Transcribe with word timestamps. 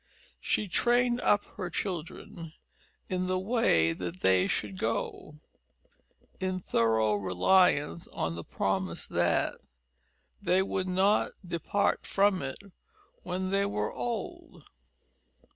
She 0.39 0.67
trained 0.67 1.21
up 1.21 1.43
her 1.57 1.69
children 1.69 2.53
"in 3.07 3.27
the 3.27 3.37
way 3.37 3.93
that 3.93 4.21
they 4.21 4.47
should 4.47 4.79
go," 4.79 5.35
in 6.39 6.59
thorough 6.59 7.13
reliance 7.13 8.07
on 8.07 8.33
the 8.33 8.43
promise 8.43 9.05
that 9.05 9.59
"they 10.41 10.63
would 10.63 10.87
not 10.87 11.33
depart 11.47 12.07
from 12.07 12.41
it 12.41 12.57
when 13.21 13.49
they 13.49 13.67
were 13.67 13.93
old." 13.93 14.63